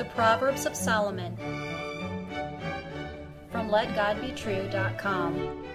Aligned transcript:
The 0.00 0.06
Proverbs 0.06 0.64
of 0.64 0.74
Solomon 0.74 1.36
from 3.52 3.68
LetGodBetrue.com. 3.68 5.66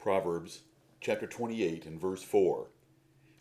Proverbs 0.00 0.62
chapter 0.98 1.26
28 1.26 1.84
and 1.84 2.00
verse 2.00 2.22
4 2.22 2.70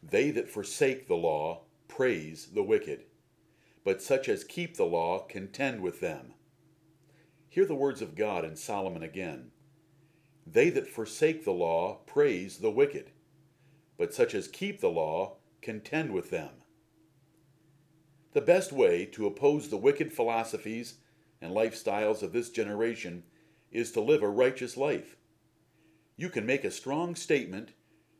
They 0.03 0.31
that 0.31 0.49
forsake 0.49 1.07
the 1.07 1.15
law 1.15 1.61
praise 1.87 2.47
the 2.47 2.61
wicked, 2.61 3.05
but 3.85 4.01
such 4.01 4.27
as 4.27 4.43
keep 4.43 4.75
the 4.75 4.83
law 4.83 5.19
contend 5.19 5.79
with 5.79 6.01
them. 6.01 6.33
Hear 7.47 7.63
the 7.63 7.73
words 7.73 8.01
of 8.01 8.17
God 8.17 8.43
in 8.43 8.57
Solomon 8.57 9.01
again. 9.01 9.51
They 10.45 10.69
that 10.71 10.89
forsake 10.89 11.45
the 11.45 11.51
law 11.51 11.99
praise 12.05 12.57
the 12.57 12.69
wicked, 12.69 13.11
but 13.97 14.13
such 14.13 14.35
as 14.35 14.49
keep 14.49 14.81
the 14.81 14.89
law 14.89 15.37
contend 15.61 16.11
with 16.11 16.31
them. 16.31 16.49
The 18.37 18.41
best 18.41 18.71
way 18.71 19.07
to 19.13 19.25
oppose 19.25 19.67
the 19.67 19.77
wicked 19.77 20.13
philosophies 20.13 20.99
and 21.41 21.55
lifestyles 21.55 22.21
of 22.21 22.33
this 22.33 22.51
generation 22.51 23.23
is 23.71 23.91
to 23.93 23.99
live 23.99 24.21
a 24.21 24.29
righteous 24.29 24.77
life. 24.77 25.17
You 26.17 26.29
can 26.29 26.45
make 26.45 26.63
a 26.63 26.69
strong 26.69 27.15
statement 27.15 27.71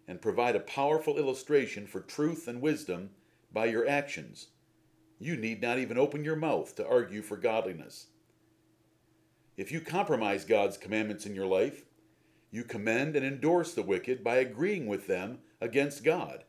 and 0.08 0.20
provide 0.20 0.56
a 0.56 0.60
powerful 0.60 1.20
illustration 1.20 1.86
for 1.86 2.00
truth 2.00 2.48
and 2.48 2.64
wisdom 2.64 3.12
by 3.54 3.66
your 3.68 3.88
actions. 3.88 4.48
You 5.20 5.38
need 5.38 5.62
not 5.62 5.78
even 5.78 6.00
open 6.00 6.26
your 6.26 6.36
mouth 6.36 6.76
to 6.78 6.88
argue 6.88 7.22
for 7.22 7.38
godliness. 7.38 8.08
If 9.56 9.72
you 9.72 9.82
compromise 9.82 10.46
God's 10.46 10.78
commandments 10.78 11.28
in 11.28 11.36
your 11.36 11.46
life, 11.46 11.84
you 12.50 12.64
commend 12.64 13.16
and 13.16 13.24
endorse 13.24 13.76
the 13.76 13.84
wicked 13.84 14.24
by 14.24 14.38
agreeing 14.38 14.88
with 14.88 15.06
them 15.06 15.38
against 15.62 16.04
God. 16.04 16.44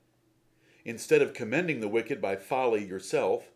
Instead 0.87 1.21
of 1.21 1.35
commending 1.35 1.81
the 1.81 1.89
wicked 1.89 2.23
by 2.23 2.35
folly 2.35 2.83
yourself, 2.83 3.51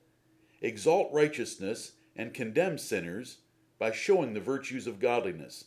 exalt 0.62 1.12
righteousness 1.12 1.92
and 2.16 2.32
condemn 2.32 2.78
sinners 2.78 3.38
by 3.78 3.90
showing 3.90 4.32
the 4.32 4.40
virtues 4.40 4.86
of 4.86 5.00
godliness. 5.00 5.64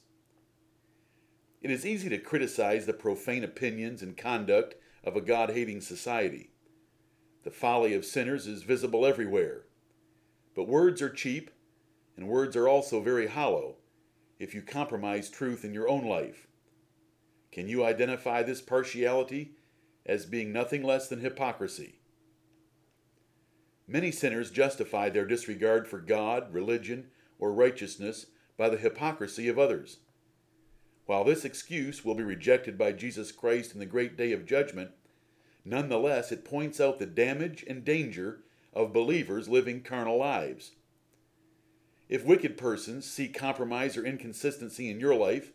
It 1.61 1.69
is 1.69 1.85
easy 1.85 2.09
to 2.09 2.17
criticize 2.17 2.85
the 2.85 2.93
profane 2.93 3.43
opinions 3.43 4.01
and 4.01 4.15
conduct 4.15 4.75
of 5.03 5.15
a 5.15 5.21
God 5.21 5.51
hating 5.51 5.81
society. 5.81 6.51
The 7.43 7.51
folly 7.51 7.93
of 7.93 8.05
sinners 8.05 8.47
is 8.47 8.63
visible 8.63 9.05
everywhere. 9.05 9.65
But 10.55 10.67
words 10.67 11.01
are 11.01 11.09
cheap, 11.09 11.51
and 12.15 12.27
words 12.27 12.55
are 12.55 12.67
also 12.67 13.01
very 13.01 13.27
hollow 13.27 13.75
if 14.39 14.53
you 14.53 14.61
compromise 14.61 15.29
truth 15.29 15.65
in 15.65 15.73
your 15.73 15.89
own 15.89 16.05
life. 16.05 16.47
Can 17.51 17.67
you 17.67 17.85
identify 17.85 18.43
this 18.43 18.61
partiality 18.61 19.51
as 20.05 20.25
being 20.25 20.51
nothing 20.51 20.83
less 20.83 21.07
than 21.07 21.21
hypocrisy? 21.21 21.99
Many 23.87 24.11
sinners 24.11 24.51
justify 24.51 25.09
their 25.09 25.25
disregard 25.25 25.87
for 25.87 25.99
God, 25.99 26.53
religion, 26.53 27.07
or 27.37 27.53
righteousness 27.53 28.27
by 28.57 28.69
the 28.69 28.77
hypocrisy 28.77 29.47
of 29.47 29.59
others. 29.59 29.97
While 31.05 31.23
this 31.23 31.45
excuse 31.45 32.03
will 32.03 32.15
be 32.15 32.23
rejected 32.23 32.77
by 32.77 32.93
Jesus 32.93 33.31
Christ 33.31 33.73
in 33.73 33.79
the 33.79 33.85
great 33.85 34.17
day 34.17 34.31
of 34.31 34.45
judgment, 34.45 34.91
nonetheless 35.63 36.31
it 36.31 36.45
points 36.45 36.79
out 36.79 36.97
the 36.97 37.05
damage 37.05 37.63
and 37.67 37.85
danger 37.85 38.39
of 38.73 38.91
believers 38.91 39.47
living 39.47 39.81
carnal 39.81 40.17
lives. 40.17 40.71
If 42.09 42.25
wicked 42.25 42.57
persons 42.57 43.05
see 43.09 43.27
compromise 43.27 43.97
or 43.97 44.05
inconsistency 44.05 44.89
in 44.89 44.99
your 44.99 45.15
life, 45.15 45.53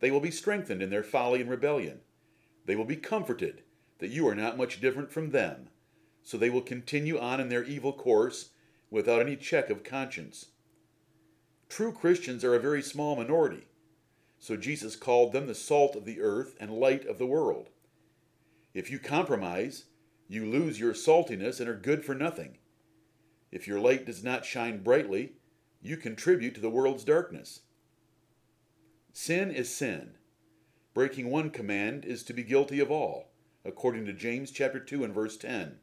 they 0.00 0.10
will 0.10 0.20
be 0.20 0.30
strengthened 0.30 0.82
in 0.82 0.90
their 0.90 1.02
folly 1.02 1.40
and 1.40 1.50
rebellion. 1.50 2.00
They 2.64 2.76
will 2.76 2.84
be 2.84 2.96
comforted 2.96 3.62
that 3.98 4.10
you 4.10 4.26
are 4.28 4.34
not 4.34 4.58
much 4.58 4.80
different 4.80 5.10
from 5.10 5.30
them, 5.30 5.68
so 6.26 6.36
they 6.36 6.50
will 6.50 6.60
continue 6.60 7.16
on 7.20 7.38
in 7.38 7.48
their 7.48 7.62
evil 7.62 7.92
course 7.92 8.48
without 8.90 9.20
any 9.20 9.36
check 9.36 9.70
of 9.70 9.84
conscience. 9.84 10.46
True 11.68 11.92
Christians 11.92 12.42
are 12.42 12.56
a 12.56 12.58
very 12.58 12.82
small 12.82 13.14
minority, 13.14 13.68
so 14.40 14.56
Jesus 14.56 14.96
called 14.96 15.32
them 15.32 15.46
the 15.46 15.54
salt 15.54 15.94
of 15.94 16.04
the 16.04 16.20
earth 16.20 16.56
and 16.58 16.80
light 16.80 17.06
of 17.06 17.18
the 17.18 17.26
world. 17.26 17.68
If 18.74 18.90
you 18.90 18.98
compromise, 18.98 19.84
you 20.26 20.44
lose 20.44 20.80
your 20.80 20.94
saltiness 20.94 21.60
and 21.60 21.68
are 21.68 21.76
good 21.76 22.04
for 22.04 22.16
nothing. 22.16 22.58
If 23.52 23.68
your 23.68 23.78
light 23.78 24.04
does 24.04 24.24
not 24.24 24.44
shine 24.44 24.82
brightly, 24.82 25.34
you 25.80 25.96
contribute 25.96 26.56
to 26.56 26.60
the 26.60 26.68
world's 26.68 27.04
darkness. 27.04 27.60
Sin 29.12 29.52
is 29.52 29.72
sin. 29.72 30.14
Breaking 30.92 31.30
one 31.30 31.50
command 31.50 32.04
is 32.04 32.24
to 32.24 32.32
be 32.32 32.42
guilty 32.42 32.80
of 32.80 32.90
all, 32.90 33.28
according 33.64 34.06
to 34.06 34.12
James 34.12 34.50
chapter 34.50 34.80
2 34.80 35.04
and 35.04 35.14
verse 35.14 35.36
10. 35.36 35.78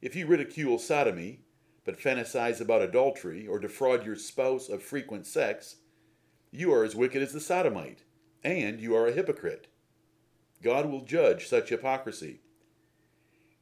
If 0.00 0.14
you 0.14 0.26
ridicule 0.26 0.78
sodomy, 0.78 1.40
but 1.84 1.98
fantasize 1.98 2.60
about 2.60 2.82
adultery 2.82 3.46
or 3.46 3.58
defraud 3.58 4.04
your 4.04 4.16
spouse 4.16 4.68
of 4.68 4.82
frequent 4.82 5.26
sex, 5.26 5.76
you 6.50 6.72
are 6.72 6.84
as 6.84 6.94
wicked 6.94 7.22
as 7.22 7.32
the 7.32 7.40
sodomite, 7.40 8.04
and 8.42 8.80
you 8.80 8.94
are 8.94 9.06
a 9.06 9.12
hypocrite. 9.12 9.68
God 10.62 10.86
will 10.86 11.04
judge 11.04 11.48
such 11.48 11.68
hypocrisy. 11.68 12.40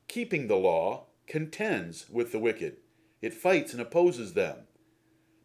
Keeping 0.09 0.47
the 0.47 0.57
law 0.57 1.07
contends 1.27 2.09
with 2.11 2.33
the 2.33 2.39
wicked, 2.39 2.77
it 3.21 3.35
fights 3.35 3.73
and 3.73 3.81
opposes 3.81 4.35
them. 4.35 4.67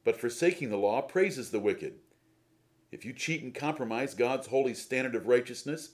But 0.03 0.19
forsaking 0.19 0.69
the 0.69 0.77
law 0.77 1.01
praises 1.01 1.51
the 1.51 1.59
wicked. 1.59 1.95
If 2.91 3.05
you 3.05 3.13
cheat 3.13 3.43
and 3.43 3.53
compromise 3.53 4.13
God's 4.13 4.47
holy 4.47 4.73
standard 4.73 5.15
of 5.15 5.27
righteousness, 5.27 5.91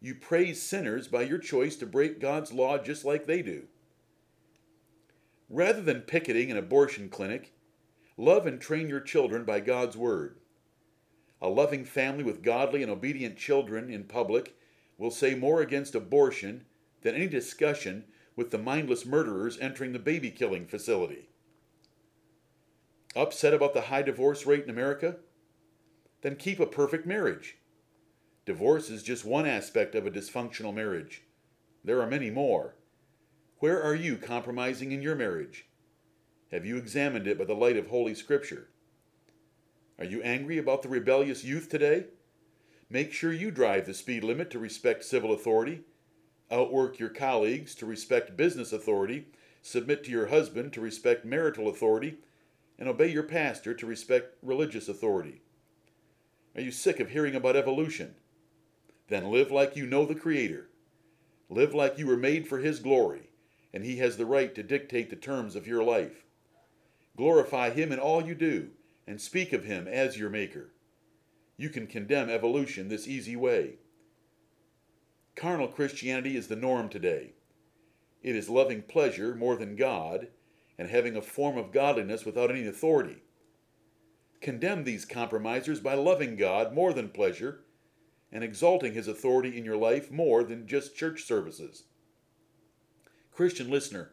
you 0.00 0.14
praise 0.14 0.62
sinners 0.62 1.08
by 1.08 1.22
your 1.22 1.38
choice 1.38 1.76
to 1.76 1.86
break 1.86 2.20
God's 2.20 2.52
law 2.52 2.78
just 2.78 3.04
like 3.04 3.26
they 3.26 3.42
do. 3.42 3.64
Rather 5.48 5.80
than 5.80 6.02
picketing 6.02 6.50
an 6.50 6.56
abortion 6.56 7.08
clinic, 7.08 7.52
love 8.16 8.46
and 8.46 8.60
train 8.60 8.88
your 8.88 9.00
children 9.00 9.44
by 9.44 9.60
God's 9.60 9.96
word. 9.96 10.36
A 11.40 11.48
loving 11.48 11.84
family 11.84 12.24
with 12.24 12.42
godly 12.42 12.82
and 12.82 12.90
obedient 12.90 13.36
children 13.36 13.90
in 13.90 14.04
public 14.04 14.56
will 14.98 15.10
say 15.10 15.34
more 15.34 15.62
against 15.62 15.94
abortion 15.94 16.66
than 17.02 17.14
any 17.14 17.28
discussion 17.28 18.04
with 18.34 18.50
the 18.50 18.58
mindless 18.58 19.06
murderers 19.06 19.58
entering 19.58 19.92
the 19.92 19.98
baby 19.98 20.30
killing 20.30 20.66
facility. 20.66 21.28
Upset 23.16 23.54
about 23.54 23.74
the 23.74 23.82
high 23.82 24.02
divorce 24.02 24.44
rate 24.44 24.64
in 24.64 24.70
America? 24.70 25.16
Then 26.22 26.36
keep 26.36 26.60
a 26.60 26.66
perfect 26.66 27.06
marriage. 27.06 27.56
Divorce 28.44 28.90
is 28.90 29.02
just 29.02 29.24
one 29.24 29.46
aspect 29.46 29.94
of 29.94 30.06
a 30.06 30.10
dysfunctional 30.10 30.74
marriage. 30.74 31.22
There 31.84 32.00
are 32.02 32.06
many 32.06 32.30
more. 32.30 32.74
Where 33.60 33.82
are 33.82 33.94
you 33.94 34.18
compromising 34.18 34.92
in 34.92 35.02
your 35.02 35.16
marriage? 35.16 35.66
Have 36.52 36.64
you 36.64 36.76
examined 36.76 37.26
it 37.26 37.36
by 37.36 37.44
the 37.44 37.54
light 37.54 37.76
of 37.76 37.88
Holy 37.88 38.14
Scripture? 38.14 38.68
Are 39.98 40.04
you 40.04 40.22
angry 40.22 40.58
about 40.58 40.82
the 40.82 40.88
rebellious 40.88 41.42
youth 41.42 41.68
today? 41.68 42.04
Make 42.88 43.12
sure 43.12 43.32
you 43.32 43.50
drive 43.50 43.86
the 43.86 43.94
speed 43.94 44.22
limit 44.22 44.48
to 44.52 44.60
respect 44.60 45.04
civil 45.04 45.32
authority, 45.32 45.80
outwork 46.52 47.00
your 47.00 47.08
colleagues 47.08 47.74
to 47.76 47.86
respect 47.86 48.36
business 48.36 48.72
authority, 48.72 49.26
submit 49.60 50.04
to 50.04 50.12
your 50.12 50.28
husband 50.28 50.72
to 50.74 50.80
respect 50.80 51.24
marital 51.24 51.68
authority, 51.68 52.18
and 52.78 52.88
obey 52.88 53.08
your 53.08 53.24
pastor 53.24 53.74
to 53.74 53.86
respect 53.86 54.36
religious 54.40 54.88
authority. 54.88 55.42
Are 56.54 56.62
you 56.62 56.70
sick 56.70 57.00
of 57.00 57.10
hearing 57.10 57.34
about 57.34 57.56
evolution? 57.56 58.14
Then 59.08 59.32
live 59.32 59.50
like 59.50 59.74
you 59.74 59.84
know 59.84 60.06
the 60.06 60.14
Creator. 60.14 60.68
Live 61.50 61.74
like 61.74 61.98
you 61.98 62.06
were 62.06 62.16
made 62.16 62.46
for 62.46 62.58
His 62.58 62.78
glory, 62.78 63.27
and 63.72 63.84
He 63.84 63.98
has 63.98 64.16
the 64.16 64.26
right 64.26 64.54
to 64.54 64.62
dictate 64.62 65.10
the 65.10 65.16
terms 65.16 65.56
of 65.56 65.66
your 65.66 65.82
life. 65.82 66.24
Glorify 67.16 67.70
Him 67.70 67.92
in 67.92 67.98
all 67.98 68.24
you 68.24 68.34
do, 68.34 68.70
and 69.06 69.20
speak 69.20 69.52
of 69.52 69.64
Him 69.64 69.86
as 69.88 70.18
your 70.18 70.30
Maker. 70.30 70.70
You 71.56 71.68
can 71.68 71.86
condemn 71.86 72.30
evolution 72.30 72.88
this 72.88 73.08
easy 73.08 73.36
way. 73.36 73.78
Carnal 75.34 75.68
Christianity 75.68 76.36
is 76.36 76.48
the 76.48 76.56
norm 76.56 76.88
today. 76.88 77.32
It 78.22 78.34
is 78.34 78.48
loving 78.48 78.82
pleasure 78.82 79.34
more 79.34 79.56
than 79.56 79.76
God 79.76 80.28
and 80.78 80.88
having 80.88 81.16
a 81.16 81.22
form 81.22 81.58
of 81.58 81.72
godliness 81.72 82.24
without 82.24 82.50
any 82.50 82.66
authority. 82.66 83.18
Condemn 84.40 84.84
these 84.84 85.04
compromisers 85.04 85.80
by 85.80 85.94
loving 85.94 86.36
God 86.36 86.72
more 86.72 86.92
than 86.92 87.08
pleasure 87.08 87.60
and 88.30 88.44
exalting 88.44 88.94
His 88.94 89.08
authority 89.08 89.56
in 89.56 89.64
your 89.64 89.76
life 89.76 90.10
more 90.10 90.44
than 90.44 90.66
just 90.66 90.96
church 90.96 91.24
services. 91.24 91.84
Christian 93.38 93.70
listener, 93.70 94.10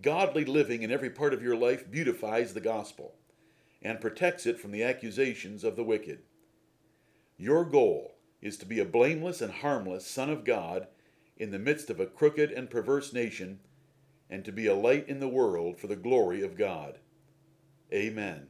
godly 0.00 0.44
living 0.44 0.84
in 0.84 0.92
every 0.92 1.10
part 1.10 1.34
of 1.34 1.42
your 1.42 1.56
life 1.56 1.90
beautifies 1.90 2.54
the 2.54 2.60
gospel 2.60 3.16
and 3.82 4.00
protects 4.00 4.46
it 4.46 4.60
from 4.60 4.70
the 4.70 4.84
accusations 4.84 5.64
of 5.64 5.74
the 5.74 5.82
wicked. 5.82 6.20
Your 7.36 7.64
goal 7.64 8.14
is 8.40 8.56
to 8.58 8.64
be 8.64 8.78
a 8.78 8.84
blameless 8.84 9.40
and 9.40 9.52
harmless 9.52 10.06
Son 10.06 10.30
of 10.30 10.44
God 10.44 10.86
in 11.36 11.50
the 11.50 11.58
midst 11.58 11.90
of 11.90 11.98
a 11.98 12.06
crooked 12.06 12.52
and 12.52 12.70
perverse 12.70 13.12
nation, 13.12 13.58
and 14.30 14.44
to 14.44 14.52
be 14.52 14.68
a 14.68 14.74
light 14.76 15.08
in 15.08 15.18
the 15.18 15.26
world 15.26 15.76
for 15.76 15.88
the 15.88 15.96
glory 15.96 16.40
of 16.40 16.56
God. 16.56 17.00
Amen. 17.92 18.46